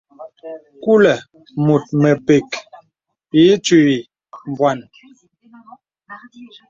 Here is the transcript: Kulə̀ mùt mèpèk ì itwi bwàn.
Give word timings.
Kulə̀ 0.83 1.19
mùt 1.65 1.83
mèpèk 2.01 2.47
ì 3.39 3.41
itwi 3.53 3.83
bwàn. 4.57 4.79